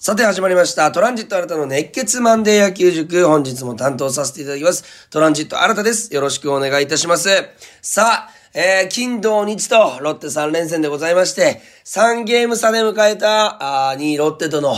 [0.00, 0.92] さて始まりました。
[0.92, 3.26] トランジット新たの熱血マンデー野球塾。
[3.26, 5.10] 本日も担当させていただきます。
[5.10, 6.14] トランジット新たです。
[6.14, 7.28] よろしくお願いいたします。
[7.82, 14.76] さあ、えー、金土日とロッテ3連戦でございまして、3ゲーム差で迎えた、あ2位ロッテとの、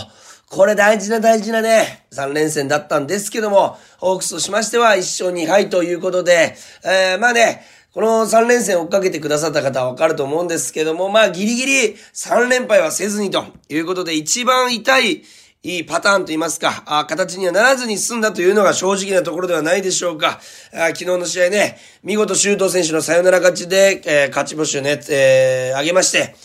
[0.49, 7.63] これ大事な大事なね、3連戦だったんですけども、ホークスとしましては1勝2敗ということで、えー、まあね、
[7.93, 15.23] この3連戦追っかけてくださった方はわかると思うんですけども、まあギリギリ3連敗はせずにということで一番痛い
[15.63, 20.41] いいパターンと言いますか、あ形にはならずに済んだというのが正直なところではないでしょうか。
[20.73, 26.37] あ昨日の試合ね、見事周東選手のサヨナラ勝ちで、えー勝ち星をね、えー上げまして、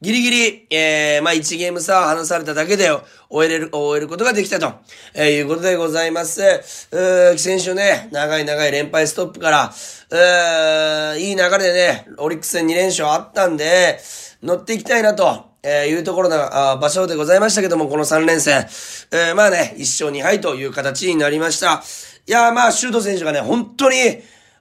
[0.00, 2.90] ギリギリ、えー、まあ、1ゲーム差を離されただけで
[3.30, 4.72] 終えれる、終えることができたと、
[5.14, 6.88] えーいうことでございます。
[6.90, 13.98] うー先週ね、長い長い連敗ストップから、うーいい流れでね、オリックス戦2連勝あったんで、
[14.42, 18.66] 乗っていきたいなと、えーいうところのあ場所でございましたけども、この3連戦、
[19.10, 21.82] えーまあね、1勝2敗という形になりました。
[22.26, 23.96] いやまあ、シュート選手がね、本当に、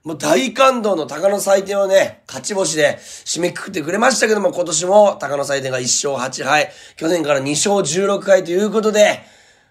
[0.04, 9.22] もう大感動の鷹の祭典をね、勝ち星で締めくくってくれましたけども、今年も鷹の祭典が1勝8敗、去年から2勝16敗ということで、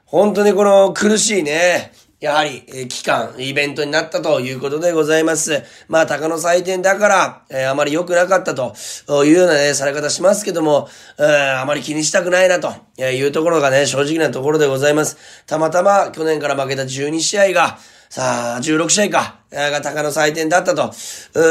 [0.06, 5.64] 本当にこの苦しいね、やはり、えー期間、イベントになったということでございます。
[5.88, 8.74] まあ、鷹の祭典だから、えーあまり良くなかったと
[9.26, 15.16] いうようなね、され方しますけども、えーあまり気にしたくないなというところがね、正直なところでございます。
[15.46, 17.78] たまたま去年から負けた12試合が、
[18.10, 20.92] さあ、16試合か、が鷹の祭典だったと、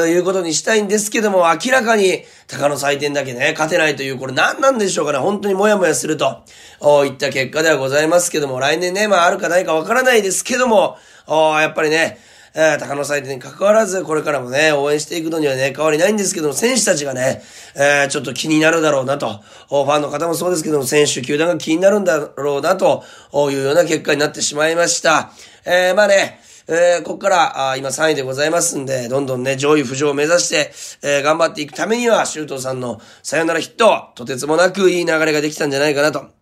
[0.08, 6.44] いうことにしたいんですけども、明らかに鷹の祭典だけね、勝てないという、これ何なんでしょうかね、本当にもやもやすると、
[6.80, 12.20] おいった結果ではございますけども、来年ね、まああるかないかわからないですけども、おやっぱりね、
[12.54, 17.42] えー、鷹の祭典に関わらず、これからもね、応援していくのにはね、変わりないんですけども、選手たちがね、
[17.76, 23.04] えー、ちょっと気になるだろうなと、ファンの方もそうですけども、選手、球団が気になるんだろうなと
[23.52, 25.32] いうような結果になってしまいました。
[25.66, 30.72] えー、まあね、えー、ここから、あ今3位でございますんで、どんどんね、上位浮上を目指して、
[31.04, 36.41] えー、頑張っていくためには、周東さんのさよならヒット、とてつもなくいい流れができたんじゃないかなと。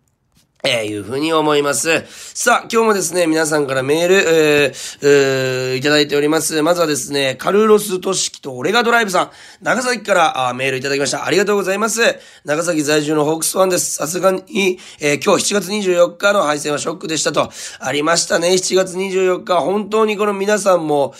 [0.61, 2.03] えー、いうふうに思います。
[2.33, 6.61] さあ、今日もですね、皆さんからメール、えーえーいただいております。
[6.61, 9.31] まずはですね、カルロス・トシキとオレガドライブさん、
[9.61, 11.25] 長崎からあメールいただきました。
[11.25, 12.01] ありがとうございます。
[12.43, 13.95] 長崎在住のホークスファンです。
[13.95, 17.49] さすがに、えー今日7月24日の敗戦はショックでしたと。
[17.79, 19.61] ありましたね、7月24日。
[19.61, 21.13] 本当にこの皆さんも、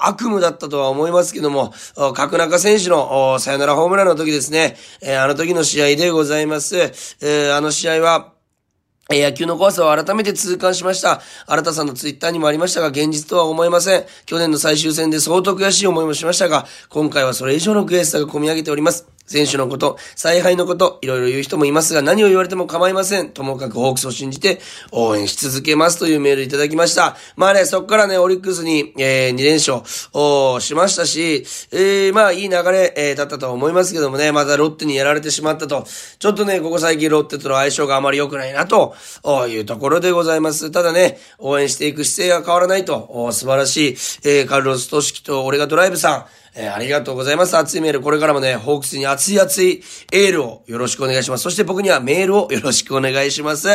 [0.00, 6.78] 悪夢だったとは思いますけども、お角中選手のおサヨナラホームランの時ですね、えーあの時の試合でございます。
[6.78, 8.39] えーあの試合は、
[9.12, 11.20] え野球の怖さを改めて痛感しました。
[11.46, 14.04] 新田さんのツイッターにもありましたが、現実とは思えません。
[14.24, 19.06] 去年の最終戦で相当悔しい思いもしましたが、今回はそれ以上の悔しさが込み上げております。
[19.30, 23.30] 選手のこと、采配のこと、いろいろ言う人もいますが、何を言われても構いません。
[23.30, 24.60] ともかくホークスを信じて
[24.90, 27.16] 応援し続けますというメールいただきました。
[27.36, 29.82] まあね、そこからね、オリックスに、えー、2連勝
[30.14, 35.86] をしましたし、えー、まあいい流れ、えーだったと思いますけどもね、またロッテにやられてしまったと。
[36.18, 38.94] ちょっとね、ここ最近ロッテとの相性があまり良くないなと
[39.48, 40.70] いうところでございます。
[40.70, 46.24] ただね、応援していく姿勢が変わらないと、素晴らしい、えー、カルロス・トシキと俺がドライブさん、
[46.54, 47.56] えーありがとうございます。
[47.56, 48.00] 熱いメール。
[48.00, 51.42] これからもね、ホークスに熱い熱いエールをよろしくお願いします。
[51.42, 53.68] そして僕にはメールをよろしくお願いします。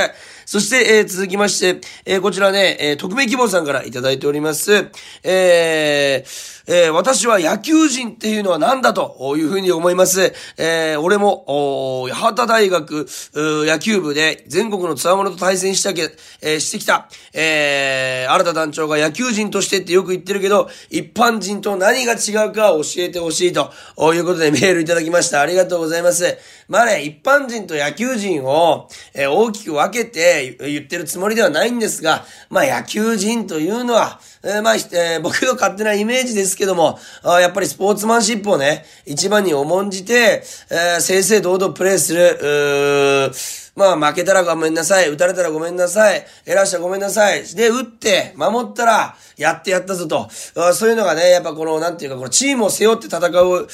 [0.45, 4.89] そして、えー続きまして、えーこちらね、えー匿名希望さんからいただいております。
[5.23, 10.33] えーえー私は野球人っていうのは何だというふうに思います。
[10.57, 16.09] えー俺も、八幡大学野球部で全国のつわものと対戦したけ、
[16.41, 23.71] えーしてきた、えー、新田団長が野球人としてってよく言ってるけど、一般人と何が違うか教えてほしいと
[24.13, 25.41] いうことでメールいただきました。
[25.41, 26.37] ありがとうございます。
[26.67, 43.31] まあね、一般人と野球人を、えー大きく分けて言ってるつもりではないんですが、まあ野球人というのは、えーまあ、えー僕の勝手なイメージですけども、あやっぱりスポーツマンシップをね、一番に重んじて、えー正々堂々プレイする、
[43.75, 47.43] まあ負けたらごめんなさい、打たれたらごめんなさい、エラーしたらごめんなさい。
[47.55, 50.29] で、打って、守ったら、やってやったぞと。
[50.73, 53.67] そういうのがね、やっぱこの、なんていうか、このチームを背負って戦う、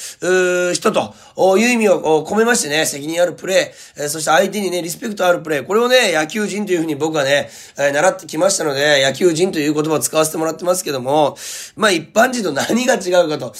[0.70, 11.36] う人とおいう意味を込めましてね、責任あるプレー、そして相手にね、リスペクトあるプレー、これをね、野球人というふうに僕はね、え習ってきましたので、野球人という言葉を使わせてもらってますけども、
[11.76, 13.52] まあ一般人と何が違うかと。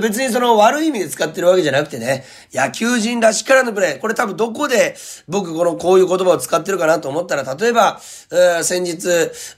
[0.00, 4.96] 別にその悪い意味で使ってるわけじゃなくてね、野球人らしからぬプレー、これ多分どこで
[5.28, 8.00] 僕このこういう言葉を使ってるかなと思ったら、例えば、
[8.30, 9.08] え、先日、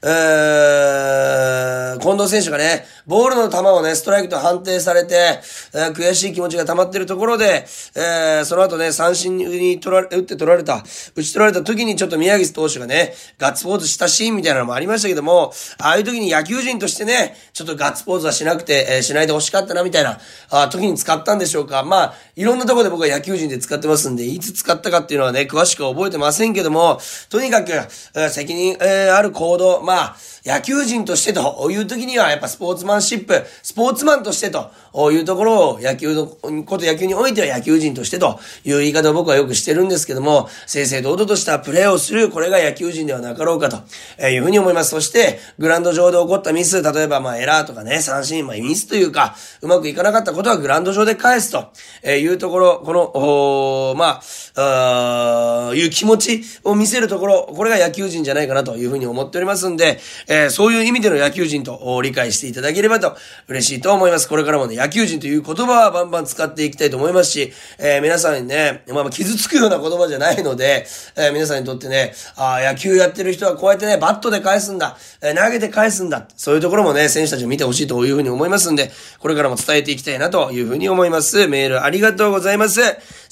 [0.02, 5.40] えー、近藤選手がね、ボールの球をね、ストライクと判定されて、
[5.74, 10.84] えー、悔しい気持ちが溜まってるところで、えー、その後ね、三振に取られ、打って取られた、
[11.14, 20.18] 打ち取られた時にちょっと宮城投手がね、ガッツポーズしたシーンみたいなのもありましたけども、ああいう時に野球人としてね、ちょっとガッツポーズはしなくて、えー、しないで欲しかったなみたいな、
[20.50, 21.82] あ時に使ったんでしょうか。
[21.82, 34.70] まあ、いろんなところで僕は野球人で使ってますんで、いつ使ったかっていうのはね、詳しくは覚えてませんけども、とにかく、えー、責任、えー、ある行動、まあ、野球人としてという時には、やっぱスポーツマンシップ、スポーツマンとしてと
[35.10, 44.90] いうところを、野球のこと野球においては野球人としてという言い方を僕はよくしてるんですけども、正々堂々としたプレーをする、これが野球人ではなかろうかというふうに思います。
[44.90, 51.72] そして、グラウンド上で起こったミス、例えばまあエラーとかね、三振、まあミスというか、うまくいかなかったことはグラウンド上で返すと
[52.06, 54.20] いうところ、この、ま
[54.56, 63.16] あ、あいう気持ちを見せるところ、これが野球人じゃないかなというふうに思っておりますんで、ー、そういう意味での野球人と理解していただければと
[63.48, 64.28] 嬉しいと思います。
[64.28, 70.86] これからもね、野球人という言葉はバンバン使っていきたいと思いますし、えー、皆さんにね、まあ、傷つくような言葉じゃないので、
[71.16, 81.48] えー、皆さんにとってね、あ野球やってる人はこうやってね、バットで返すんだ、え、投げて返すんだ、そういうところもね、選手たちを見てほしいというふうに思いますんで、これからも伝えていきたいなというふうに思います。
[81.48, 82.80] メールありがとうございます。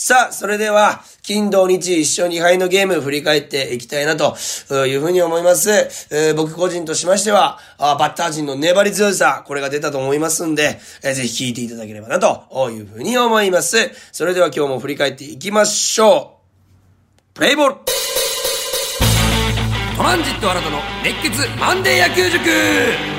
[0.05, 4.37] さあ、それでは、金土日一勝二敗のゲーム振り返っていきたいなと
[4.85, 5.71] いうふうに思います。
[6.11, 13.93] えー、僕個人としましては、あバッター陣の粘り強さ、これが出たと思いますんで、えー、ぜひ聞いていただければなというふうに思います。
[14.11, 16.39] それでは今日も振り返っていきましょ
[17.31, 17.35] う。
[17.35, 17.75] プレイボール
[19.97, 23.12] トランジット新たの熱血マンデー野球塾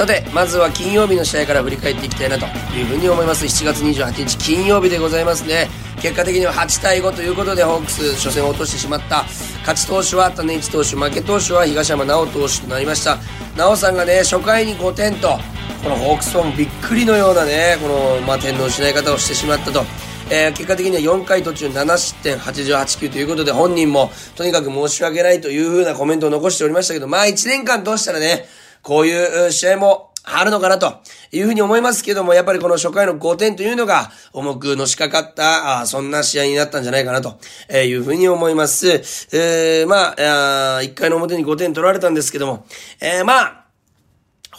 [0.00, 3.44] さて、まずは金曜日の試合から振り返っていきたいなというふうに思います。
[3.44, 5.68] 7月28日金曜日でございますね。
[6.00, 9.26] 結果的には8対5ということで、ホークス初戦を落としてしまった。
[9.58, 13.18] 勝ち投手は種市投手、負け投手は東山直投手となりました。
[13.58, 15.38] 直さんがね、初回に5点と、
[15.82, 19.84] このホークスファンびっくりのようなね、この、まあ、点の失い方をしてしまったと。
[20.30, 28.46] えー、結果的には4回途中7失点88球ということで本人もとにかく申し訳ないというふうなコメントを残しておりましたけど、まあ1年間通したらね、
[28.82, 31.00] こういう試合もあるのかなと
[31.32, 37.38] いうふうに思いますけども、やっぱりこの初回の5点というのが重くのしかかった、あそんな試合になったんじゃないかなと
[37.74, 38.88] いうふうに思います。
[39.32, 42.66] えー、まあ、あ1回の表に5点取られたんですけども、
[43.00, 43.60] えー、まあ、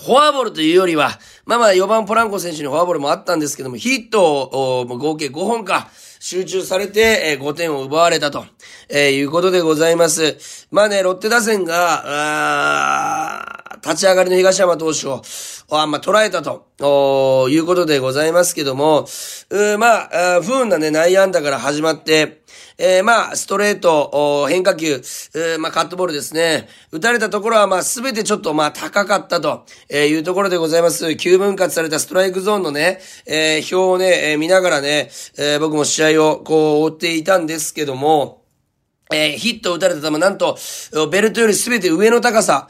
[0.04, 1.12] フォアボールというよりは、
[1.46, 5.90] まあまあ4番ポランコ選手にフォアボールもあったんですけども、ヒットを合計5本か、
[6.20, 8.46] 集中されて、え5点を奪われたと、
[8.92, 10.68] いうことでございます。
[10.72, 15.22] まあね、ロッテ打線が、立ち上がりの東山投手を、
[15.72, 19.08] あま、捉えたと、いうことでございますけども、
[19.50, 22.42] うまあ、不運なね、内野安打から始まって、
[22.78, 26.68] えー、まあ、ストレート、変化球、えー、まあ、カットボールですね。
[26.92, 31.06] 打たれたところは、まあ、すべてちょっと、まあ、高かったと、えいうところでございます。
[31.06, 38.41] 9分割されたストライクゾーンのね、えー、表をね、えー、見ながらね、えー、僕も試合を、こう、追っていたんですけども、
[39.14, 40.58] えー、ヒットを打たれた球、なんと、
[41.12, 42.68] ベルトよりすべて上の高さ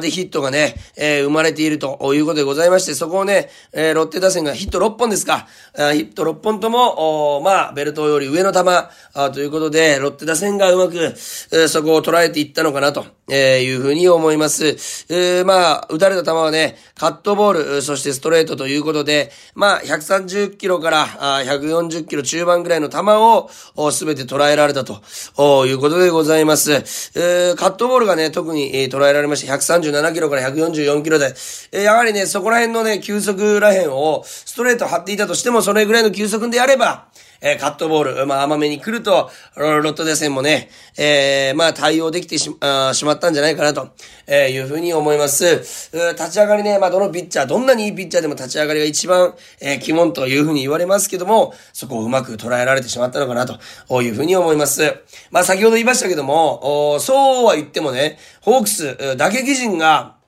[0.00, 8.60] でヒットがね、えー、生まれているということでございまして、そこをね、えー、ロッテ打線がヒット6本ですか、ヒット6本とも、まあ、ベルトより上の球
[9.32, 11.14] ということで、ロッテ打線がうまく、
[11.68, 15.06] そこを捉えていったのかなと、えいうふうに思います。
[15.08, 22.98] え、まあ、打たれた球はね、カットボール、そしてストレートということで、まあ、130キロから140キロ中盤ぐらいの球
[23.76, 25.00] をすべて捉えられたと
[25.66, 26.72] いういうことでございます。
[26.72, 31.34] えー、カットボールがね、特に、えー、捉えられまして、137キロから144キロで、
[31.72, 37.06] えー、やはりね、そこら辺のね、球速ら辺をストレート張っていたとしても、それぐらいの球速であれば、
[37.40, 40.68] えー、カットボール、まあ甘めに来ると、ロット打線もね、
[40.98, 43.90] えー、まあ対応できてししまったんじゃないかなと、
[44.26, 45.90] えー、いうふうに思います。
[45.92, 54.96] 立ち上がりね、まあどのピッチャー、どんなにいいピッチャーでも立ち上がりが一番、えー、鬼門というふうに言われますけども、そこをうまく捉えられてしまったのかなというふうに思います。
[55.30, 60.19] まあ先ほど言いましたけども、そうは言ってもね、ホークス、打撃陣が、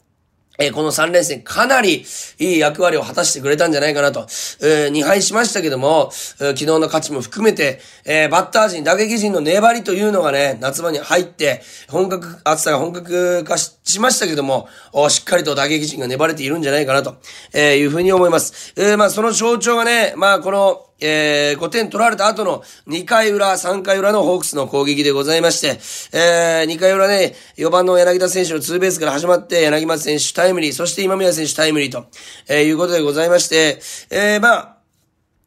[0.59, 2.04] えー、この3連戦かなり
[2.38, 4.26] いい役割を果たしてくれたんじゃないかなと、
[4.61, 14.68] えー、2敗しましたけども、えー、昨日の勝ちも含めて、えー、バッター陣、打撃陣の粘りというのがね、夏場に入って、本格、暑さが本格化しましたけども、
[15.09, 17.16] しっかりと打撃陣が粘れているんじゃないかなと、
[17.54, 18.75] えー、いうふうに思います。
[18.76, 25.78] えー、まあその象徴がね、まあこの、えー、5点取られた後の2回裏、3回裏のホークスの攻撃でございまして、
[26.16, 32.06] えー、2回裏ね、4番の柳田選手のツーベースから始まって、柳松選手タイムリー、そして今宮選手タイムリーと、
[32.49, 33.80] えー、いうことでございまして、
[34.11, 34.81] えー、まあ、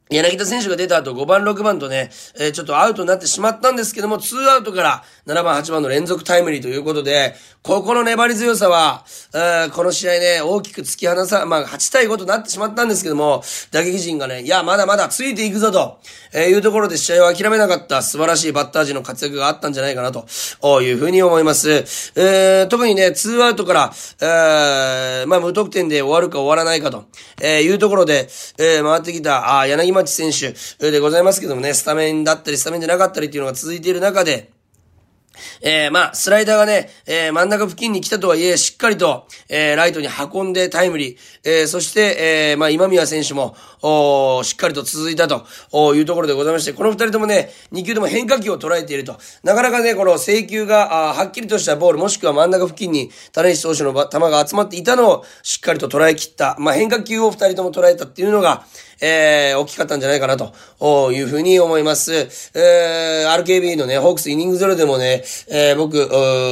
[0.09, 7.33] 柳田選手が出た後5番6番とね、えー、ちょっとアウトになってしまったんですけども、2アウトから7番8番の連続タイムリーということで、
[7.63, 15.99] ここの粘り強さは、えー、この試合ね、大きく突き放さ、まあ8対5となってしまったんですけども、打撃陣がね、いや、まだまだついていくぞと、
[16.31, 20.27] えー、いうところで試合を諦めなかった素晴らしいバッター陣の活躍があったんじゃないかなと、
[20.61, 21.71] おいうふうに思います。
[22.15, 27.05] えー、特にね、2アウトから、えー、まあ無得点で終わるか終わらないかと、
[27.41, 34.51] えー、いうところで、えー、回ってきた、あ柳町選手でございますけどもね、スタメンだったり、スタメンじゃなかったりっていうのが続いている中で、
[35.61, 43.55] えー、まあ、スライダーがね、えー、真ん中付近に来たとはいえ、しっかりと、えー、ライトに運んでタイムリー、えー、そして、えー、まあ、今宮選手も、
[43.87, 45.45] おしっかりと続いたと
[45.93, 49.19] いうところでございまして、この二人ともね、二球とも変化球を捉えていると。
[49.43, 56.55] なかなかね、この制球が、あはっきりとしたボール、もしくは真ん中付近に種石投手の球が集まっていたのを、しっかりと捉え切った。
[56.57, 58.65] まあ、変化球を二人とも捉えたっていうのが、
[59.01, 62.13] えー、大きかったんじゃないかなというふうに思います。
[62.53, 65.97] えー、RKB のね、ホークスイニングゼロでもね、えー、僕、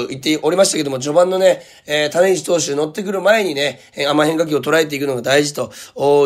[0.10, 5.72] 言っておりましたけども、序盤のね、えー、種市投手乗ってくる前にね、甘変化球を捉えていくのが大事と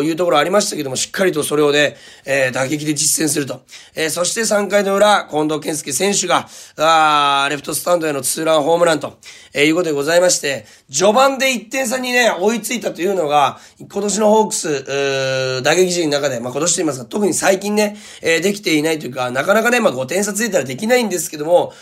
[0.02, 3.62] いうところありましたけども、しっかりとそれをね、えー、打撃で実践すると。
[3.94, 9.18] えー、そして3回の裏、近藤健介選手が、あレフトスタンドへのツーランホームランと、
[9.54, 21.72] えー、いうことでございまして、序盤で1点差にね、追いついたというのが、今年のホークス、打撃陣の中で、まあ、今年と言いますか、特に最近ね、えー、できていないというか、なかなかね、まあ、5点差ついたらできないんですけども、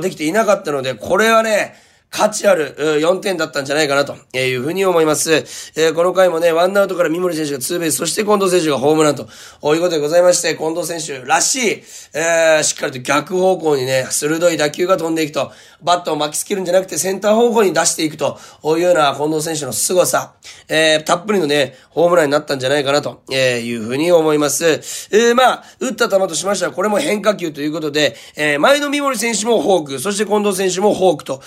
[0.00, 1.74] できていなかったので、これはね、
[2.10, 5.32] 価値ある4点だったんじゃないかなというふうに思います。
[5.76, 9.28] えー、この回もね、ワンアウトから三森選手がツーベース、そして近藤選手がホームランという
[9.60, 11.82] ことでございまして、近藤選手らしい、
[12.14, 20.34] えー、しっかりと逆方向にね、鋭い打球が飛んでいくと、バットを巻きつけるんじゃなくてセンター方向に出していくというような近藤選手の凄さ、
[20.68, 24.66] えー、たっぷりのね、ホームランになったんじゃないかなというふうに思います。
[25.12, 31.42] えー、まあ、打った球としましては、これも変化球ということで、えー、前の三森選手もフォーク、そして近藤選手もフォークと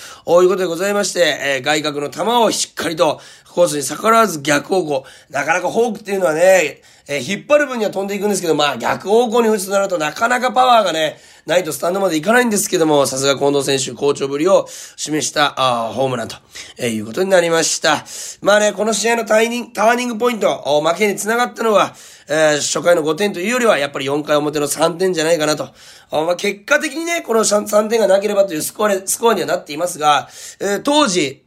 [0.49, 3.19] いうことでございまして、えー、外角の球をしっかりと
[3.53, 5.05] コースに逆らわず逆方向。
[5.29, 16.35] なかなかフォークっていうのはね、えー、引っ張る分には飛んでいくんですけど、まあ逆方向に打つとなるとなかなかパワーがね、ないとスタンドまで行かないんですけども、さすが近藤選手、好調ぶりを示したあホームランと、
[16.77, 18.05] えー、いうことになりました。
[18.43, 21.95] まあね、この試合のターニング、ターニングポイント、負けにつながったのは、
[22.27, 25.63] えー、初回の5点というよりは、やっぱり4回表の3点じゃないかなと。
[26.11, 31.43] あまあ、結果的にね、この3点がなければというスコアスコアにはなっていますが、えー、当時、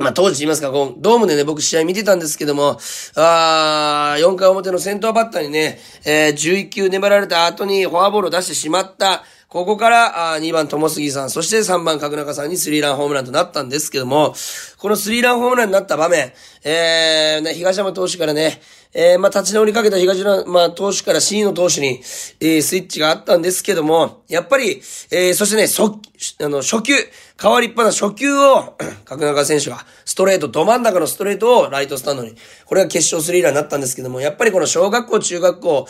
[0.00, 2.78] まあ、当時言いますか、こう、ドームでね、僕試合見てたんですけども、
[3.14, 9.22] あ4回表の先頭バッターにね、えー、11球粘られた後にフォアボールを出してしまった、
[9.54, 14.34] ここから、あ2番友杉さん、そして3番角中さんにスリーランホームランとなったんですけども、
[14.78, 16.32] このスリーランホームランになった場面、
[16.64, 18.60] えー、ね、東山投手からね、
[18.94, 22.00] えー、まあ、立ち直りかけた東山、まあ、投手から C の投手に、
[22.40, 24.82] えー、スイッチがあったんですけども、やっぱり、
[25.12, 26.00] えー、そしてね、そ、
[26.40, 26.94] あの、初球、
[27.40, 35.86] 変わりっぱな初球を、 角中選手が、ストレート、ど真ん中のストレートをライトスタンドに、これが決勝スリーランになったんですけども、やっぱりこの小学校、中学校、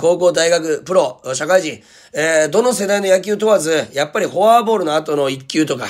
[0.00, 1.82] 高校、大学、プロ、社会人、
[2.14, 5.86] えー、どの世代の野球問わず、やっぱりフォアボールの後の1球とか、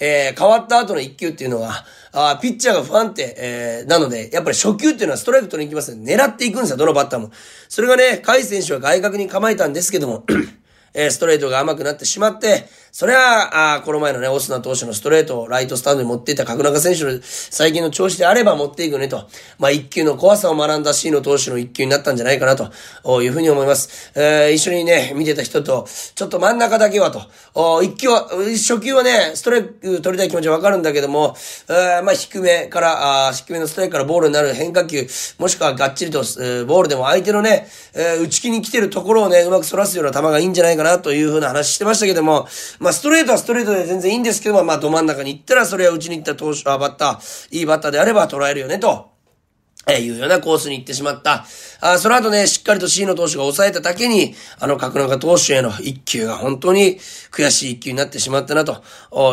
[0.00, 6.14] えー、変わった後の1球っていうのは、あピッチャーが不安定、えー、なので、やっぱり初球っていうのはストライク取りに行きますね。
[6.14, 7.30] 狙っていくんですよ、どのバッターも。
[7.68, 10.24] それがね、甲斐選手は外角に構えたんですけども、
[10.94, 19.26] えー、ストレートが甘くなってしまって、それは、あこの前のね、オスナ投手のストレートをライトスタンドに持っていた角中選手の最近の調子であれば持っていくねと。
[19.58, 22.70] まあ、一球の怖さを学んだ C の投手の一球になったんじゃないかなと
[23.20, 24.12] いうふうに思います。
[24.14, 27.20] えー、一緒にね、見てた人と、ちょっと真ん中だけはと。
[27.54, 31.34] お一球は、初球はね、ストレート取りたい気持ちはわかるんだけども、
[31.68, 35.04] えー、まあ、低めから、あ低めのストレートからボールになる変化球、
[35.40, 42.46] もしくはがっちりと、えー、ボールでも相手のね、えー、打ち気に来てるところをね、うまく反らすような球がいいんじゃないかなというふうな話してましたけども、
[42.84, 49.14] まあ、ストレートはストレートで全然いいんですけども、まあ、ど真ん中に行ったら、それは打ちに行った投手、あ、バッター、いいバッターであれば捉えるよね、と。
[49.86, 51.44] えいうようなコースに行ってしまった。
[51.80, 56.98] あその後ね、しっかりと C の投手が抑えただけに、あの角中投手への一球が本当に
[57.30, 58.82] 悔しい一球になってしまったな、と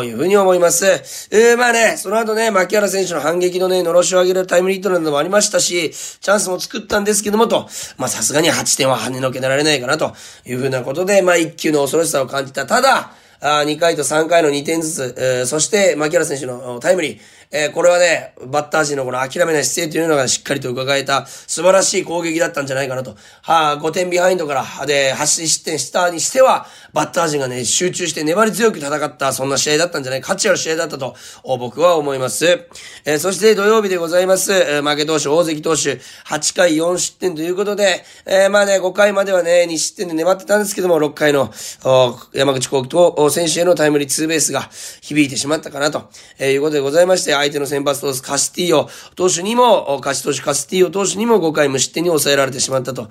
[0.04, 0.86] いうふうに思います。
[1.30, 12.66] えー、まあね、その後ね、牧原選手の反撃のね、のろしを上げるタイムリートなどもありましたし、チャンスも作ったんですけども、と、まあさすがに8点は跳ねのけられないかな、というふうなことで、まあ一球の恐ろしさを感じた。
[12.66, 13.12] ただ、
[13.42, 17.18] あ2回と3回の2点ずつ、えー、そして、牧原選手のタイムリー、
[17.54, 23.10] えー、これはね、バッター陣のこの諦めない姿勢というのがしっかりと伺えた素晴らしい攻撃だったんじゃないかなと。
[23.42, 32.46] はあ、5点ビハインドから、で、8失点したにしては、バッター陣がね、集中して粘り強く戦った、そんな試合だったんじゃない、価値ある試合だったと、僕は思います。
[33.04, 34.52] えー、そして土曜日でございます。
[34.52, 41.52] えー、負け投手、大関投手、8回4失点ということで、えー、まあね、5回まではね、2失点で粘ってたんですけども、6回の、
[42.32, 44.70] 山口幸輝と選手へのタイムリーツーベースが
[45.00, 46.08] 響いてしまったかなと、
[46.38, 53.10] えー、いうことでございまして、相手の先発投手、カスティーオ投手にも、カシ投手、カスティーオ投手にも5回無失点に抑えられてしまったと、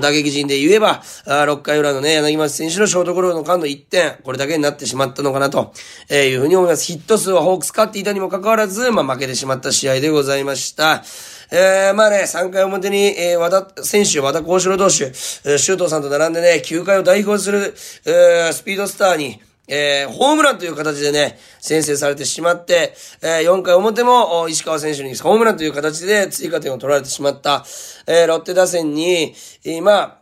[0.00, 5.72] 打撃陣で言えば、あ6回裏のね、柳町選手のショートゴロの間の1点、これだけになってしまったのかなと、
[6.08, 6.84] えー、いうふうに思います。
[6.84, 11.04] ヒット数はホークス勝っていたにもかかわらず、まあ負けてしまった試合でございました。
[11.50, 27.64] えー、まあね、3回表に、えー、和田選手、和田幸四郎投手、えー、周東さんと並んでね、9回を代表する、えー、スピードスターに、えー、ホームランという形でね、先制されてしまって、えー、4回表も石川選手にホームランという形で追加点を取られてしまった、
[28.06, 29.34] えー、ロッテ打線に、
[29.64, 30.18] 今、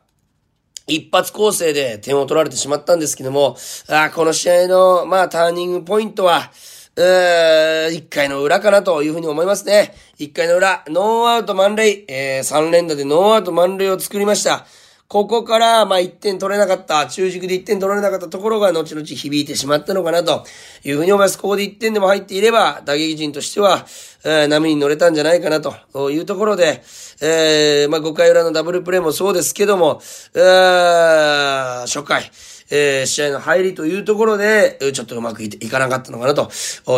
[0.89, 3.57] 一発攻勢で点を取られてしまったんですけども、
[3.89, 6.51] あこの試合の、まあ、ターニングポイントは、
[6.97, 9.95] えー、一回の裏かなというふうに思いますね。
[10.19, 14.67] 一回の裏、ノーアウト満塁、えー、三連打でノーアウト満塁を作りました。
[15.09, 20.45] ここから、まあ、1点取れなかった、中軸で1点取られなかったところが、後々響いてしまったのかな、と
[20.83, 21.39] いうふうに思います。
[21.39, 23.87] ここで1点でも入っていれば、打撃陣としては、
[24.25, 26.83] えー、波に乗れたんじゃないかな、というところで、
[27.21, 30.01] えー、まあ、5回裏のダブルプレーもそうですけども、
[30.35, 32.29] えー、初回、
[32.71, 36.51] えー、試合の入りというところで、ちょっとうまくいかなかったのかなと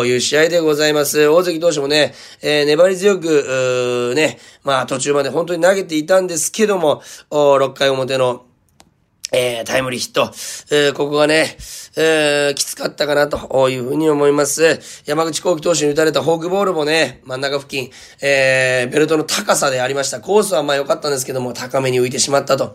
[0.05, 1.27] いう試合でございます。
[1.27, 8.45] 大関投手もね、えー、粘り強く、ね、まあ途中まで本当に投げていたんですけども、6回表の
[9.31, 10.31] えー、タイムリーヒット。
[10.75, 11.55] えー、ここがね、
[12.01, 14.79] えー、きつかったかなというふうに思います。
[15.05, 17.91] 山口幸輝投手に打たれたフォークボールもね、真ん中付近、
[18.21, 20.21] えー、ベルトの高さでありました。
[20.21, 22.73] コースはまあ良かったんですけども、高めに浮いてしまったと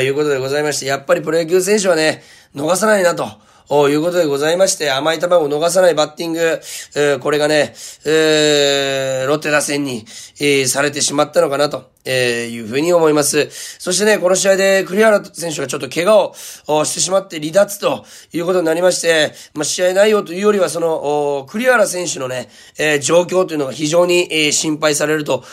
[0.00, 2.22] いうことでございまして、やっぱりプロ野球選手はね、
[2.54, 3.49] 逃さないなと。
[3.72, 7.72] おいうことでございまして、甘い球を逃さないバッティング、えー、これがね、
[8.04, 10.04] えー、ロッテ打線に、
[10.40, 13.48] えー、されてしまったのかなと、えいうふうに思います。
[13.78, 16.32] そしてね、この試合で栗原選手がちょっと怪我
[16.66, 25.44] をしてしまって離脱ということになりまして、まあ、試合内容というよりはその、栗原選手のね、え状況というのが非常に、え心配されると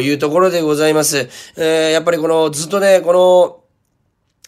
[0.00, 1.28] いうところでございます。
[1.56, 3.65] えーやっぱりこの、ずっとね、この、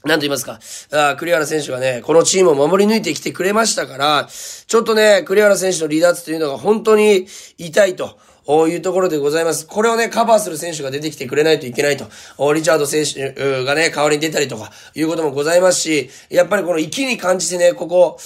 [0.09, 0.59] なんと言いますか、
[0.91, 7.27] あ栗原選手がね、このチームを守り抜いてきてくれましたから、ちょっとね、栗原選手の離脱というのが本当に
[7.59, 8.19] 痛いと。
[8.49, 9.67] ういうところでございます。
[9.67, 12.07] これをね、カバーする選手が出てきてくれないといけないと。
[12.55, 18.19] リチャード選手がね、代わりに出たりとか、いうこともございますし、やっぱりこの息に感じてね、ここ、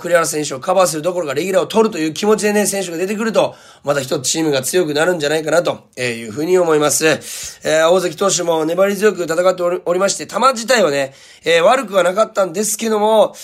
[0.00, 7.06] 栗原選手をカバーするどころかレギュラーを取るという気持ちでね、選手が出てくると、また一つチームが強くなるんじゃないかなというふうに思います。
[7.06, 11.14] えー、大関投手も粘り強く戦っておりまして、球自体はね、
[11.44, 13.34] えー、悪くはなかったんですけども、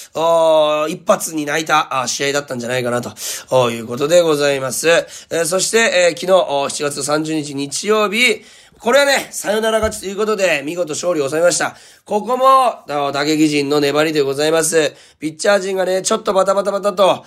[0.89, 4.89] 一発に泣いた試合だったんじゃないかなということでございます。
[4.89, 8.43] えー、そして、えー、昨日、7月30日日曜日、
[8.79, 11.77] これはね、サヨナラ勝ちということで、見事勝利を収めました。
[12.05, 14.95] ここも、打撃陣の粘りでございます。
[15.19, 17.25] ピッチャー陣がね、ちょっとバタバタバタと、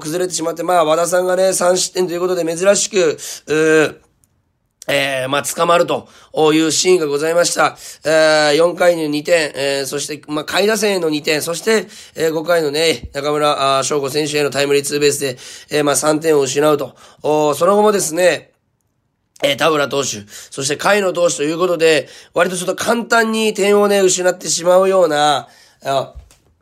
[0.00, 4.07] 崩れてしまって、まあ、和田さんがね、3失点ということで珍しく、う
[4.88, 6.08] えー、まあ、捕まると
[6.54, 7.76] いうシーンがございました。
[8.04, 15.36] えー、4回に2点、えー、そして、まあ、下位打線への2点、そして、えー、5回のね、中村翔吾選手へのタイムリーツーベースで、
[15.70, 16.96] えー、まあ、3点を失うと。
[17.22, 18.52] おその後もですね、
[19.42, 25.48] えー、田浦投手、そして甲斐野投手ということで、割とちょっと簡単に点をね、失ってしまうような、
[25.84, 26.14] あ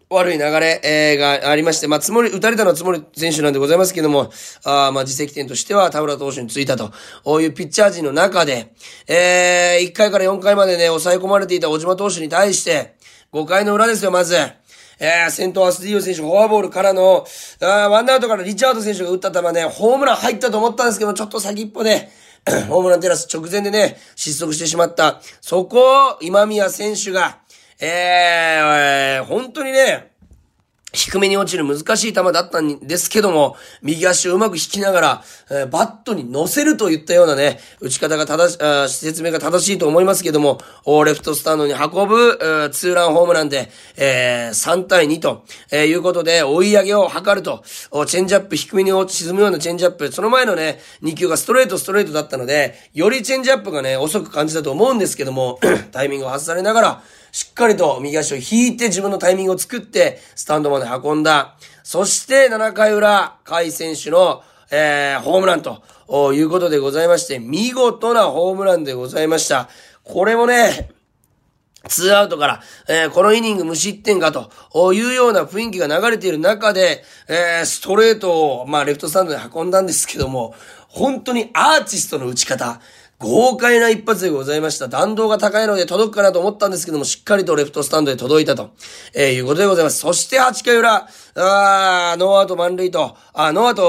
[0.08, 4.30] 悪い流れ、えー、がありまして、まあ、つもり、打たれたのはつもり選手なんでございますけども、
[4.64, 6.92] あまあ、自責点としては田浦投手についたと
[7.24, 8.72] こういうピッチャー陣の中で、
[9.08, 12.94] えー、1回から4回までね、抑え込まれていた小島投手に対して、
[13.32, 14.36] 5回の裏ですよ、まず。
[14.98, 17.26] えー、先頭アスディオ選手、フォアボールからの、
[17.60, 22.08] あワンアウトからリチャード選手が打った球ね、ホームラン入ったと思ったんですけど、ちょっと先っぽで、
[22.68, 25.20] ホームランテラス直前でね、失速してしまった。
[25.40, 27.40] そこを今宮選手が、
[27.80, 30.16] えー、本当にね、
[30.96, 40.58] 低めに落ちる難しい球だったんですけども、右足をうまく引きながら、えー、バットに乗せるといったようなね、打ち方が正し、あ説明が正しいと思いますけども、
[41.04, 47.62] レフトスタンドに運ぶ、ー、ツーランホームランで、えー、3対2と、えー、いうことで、追い上げを図ると、
[48.06, 55.60] チェンジアップ低めに落ち沈むようなチェンジアップ、その前のね、2球がストレートストレートだったので、よりチェンジアップがね、遅く感じたと思うんですけども、
[55.92, 57.02] タイミングを外されながら、
[57.36, 61.56] しっかりと右足を引いて自分のタイミングを作って、スタンドまで運んだ。
[61.82, 65.82] そして7回裏、甲斐選手のえー、ホームランと
[66.34, 69.68] いうことでございまして、見事なホームランでございました。
[70.02, 70.90] これもね、
[71.88, 74.50] ツーアウトから、えー、このイニング無失点かと
[74.92, 80.54] いうような雰囲気が流れている中で、えー、ストレートを、まあ、レフトスタンドに運んだんですけども、
[80.96, 82.80] 本当にアーティストの打ち方、
[83.18, 84.88] 豪快な一発でございました。
[84.88, 88.70] 弾道が高いので届くかなと思ったんですけども、しっかりとレフトスタンドで届いたと、
[89.14, 89.98] えー、いうことでございます。
[89.98, 93.82] そして8回裏、あーノーアウト満塁と、あノーアウト、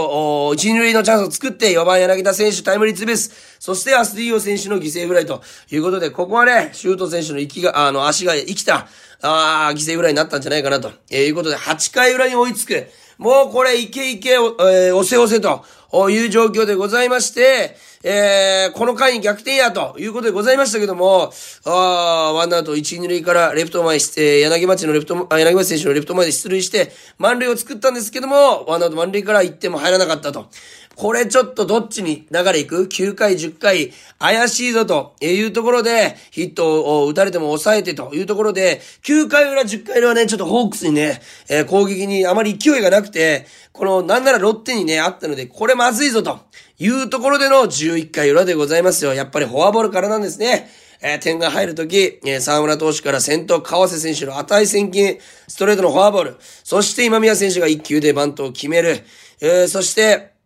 [0.54, 5.42] 1、2塁のチャンスを作って、4番柳田選手タイムリーツーベース、そしてアストゥディーヨ選手の犠牲フライと
[5.72, 8.88] いうことで、ここはね、シュート選手の息が、あの、足が生きた、
[9.22, 12.88] あ犠牲フライになったんじゃないかなと、えー、いうことで、8回裏に追いつく。
[13.18, 15.66] もうこれ、いけいけ、えー、押せ押せと
[16.10, 21.32] いう状況でございまして、えー、この回に逆転やということでございましたけども、
[21.66, 30.50] あワンアウト一、二塁からレフト前して、柳町のレフト、柳町選手のレフト前で出塁して、満塁を作ったんですけども、ワンアウト満塁から1点も入らなかったと。
[30.98, 46.40] これちょっとどっちに流れいく ?9 回、10回、怪しいぞというところで、ヒットを打たれても抑えてというところで、9回裏、10回裏はね、ちょっとホークスにね、えー、攻撃にあまり勢いがなくて、この、なんならロッテにね、あったので、これまずいぞと
[46.80, 49.14] いうところでの11回裏でございますよ。
[49.14, 50.68] やっぱりフォアボールからなんですね。
[51.04, 56.38] えー、点が入るとき、えー、沢村投手から先頭、川瀬選手の値千金、ストレートのフォアボール。
[56.64, 59.04] そして今宮選手が1球でバントを決める。
[59.42, 60.37] えー、そして、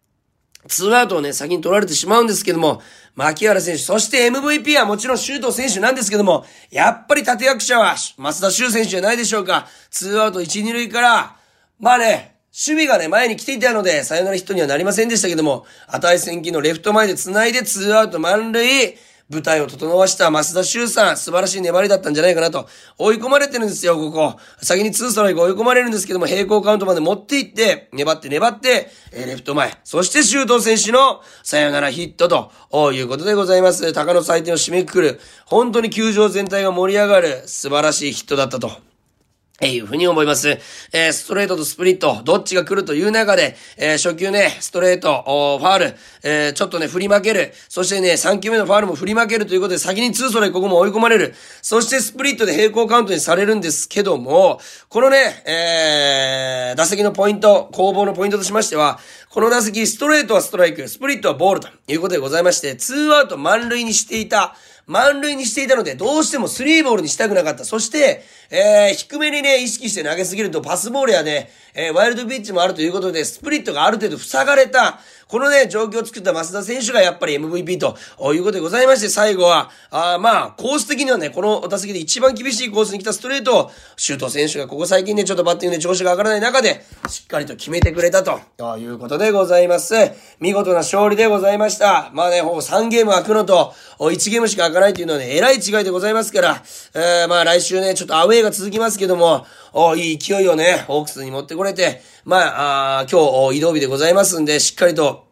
[0.71, 2.81] ツーアウトをね、先に取られてしまうんですけども、
[3.15, 9.67] 牧原選手、そして MVP はもちろん周東選手なんですけども、やっぱり立役者は、増田修選手じゃないでしょうか。
[9.89, 11.35] ツーアウト1、2塁から、
[11.79, 18.97] まあね、守備がね、前に来ていたので、サヨナラヒットにはなりませんでしたけども、値千金のレフト前で繋いでツーアウト満塁、
[19.31, 22.67] 舞台を整わした増田修さん、素晴らしい粘りだったんじゃないかなと。
[22.97, 24.35] 追い込まれてるんですよ、ここ。
[24.61, 29.77] 先に2ストライク追い込まれるんですけども、平行カウントまで持っていって、粘って粘って、えー、レフト前。
[29.85, 33.93] そして周東選手のさよならヒットということでございます。
[33.93, 35.19] 高野採点を締めくくる。
[35.45, 38.90] 本当に球場全体が盛り上がる素晴らしいヒットだったと。
[39.61, 40.49] えいうふうに思います。
[40.91, 47.53] えー、ストレートとスプリット、どっちが来るという中で、えー、初球ね、ストレート、おーファール、えー、ちょっとね、振り負ける。
[47.69, 51.35] そしてね、3球目のファールも振り負けるということで、先にツーストライクここも追い込まれる。
[51.61, 54.59] そしてスプリットで平行カウントにされるんですけども、
[54.89, 64.55] このね、えー、打席のポイント、攻防のポイントとしましては、この打席、ストレートはストライク、スプリットはボールということでございまして、ツーアウト満塁にしていた、
[64.91, 67.63] 満塁にしていたので、どうしてもスリーボールにしたくなかった。
[67.63, 74.99] そして、えー、低めにね、意識して投げすぎるとパスボールやね、えー、ワイルドピッチもあるということで、スプリットがある程度塞がれた、
[75.31, 77.95] このね、状況を作った増田選手がやっぱり MVP と
[78.33, 89.95] いうことでございまして、最後は、あまあ、コース的にはね、この打席で一番厳しいコースに来たストレートを、シュート選手がここ最近ね、ちょっとバッティングで調子が上がらない中で、しっかりと決めてくれたと、いうことでございます。
[90.41, 92.11] 見事な勝利でございました。
[92.13, 96.61] まあね、ほぼ3ゲーム開くのと、1ゲームしか開かないというのはね、えらい違いでございますから、
[96.93, 99.45] えー、まあ来週ね、ちょっとアウェイが続きますけども、
[99.95, 105.31] いい勢いをね、ホークスに持ってこれて、まあ、あ今日移動日でございますんで、しっかりと、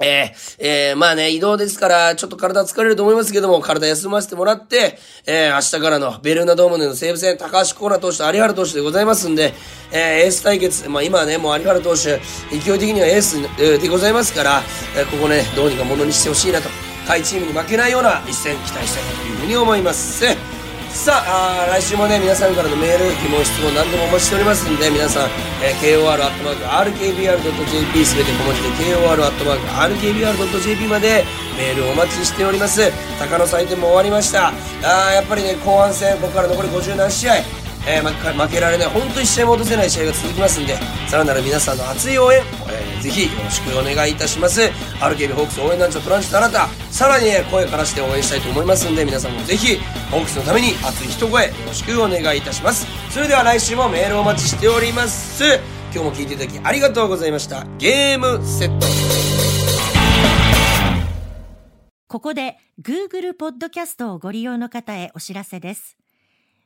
[0.00, 9.52] えー、えー、まあね、移動ですから、ちょっと体疲れると思いますけども、体休ませてもらって、えー、明日からのベルーナドームでの西武戦、高橋コーナ投手と有原投手でございますんで、
[9.92, 14.62] えー、エース対決、まあ今はね、もう有原投手、勢い的にはエースでございますから、
[14.96, 16.68] えー、ここね、どうにかものにしてほしいなと、
[17.06, 20.61] 下位チームに負けないような一戦期待したいというふうに思います。
[20.92, 25.30] さあ来週もね皆さんからのメール疑問質問何でもお待ちしておりますんで皆さん、
[25.64, 31.24] えー、KOR.RKBR.jp すべて小文字で KOR.RKBR.jp まで
[31.56, 32.92] メールお待ちしております。
[33.18, 34.52] 鷹の祭典も終わりました。
[34.84, 37.61] あやっぱりね後半戦ここから残り50何試合。
[37.86, 40.76] えー、負けられない本当に試合も落とせない試合が続きますんで
[41.08, 44.62] さらなる皆さんの熱い応援、えー、ぜひよろしくお願いいたします。
[45.00, 49.76] RKB ホークス応援団長トランジット新たさらに、ね、声からして応援したいと思いますんで皆さんもぜひ
[50.10, 52.86] ホークスのために熱い一声よろしくお願いいたします。
[53.10, 55.42] それでは来週もメールお待ちしております。
[55.94, 57.66] 今日も聞いていただきありがとうございました。
[57.78, 58.86] ゲームセット。
[62.08, 66.01] ここで Google ポッドキャストをご利用の方へお知らせです。